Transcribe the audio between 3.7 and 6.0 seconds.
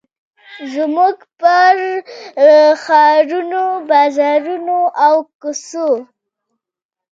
بازارونو، او کوڅو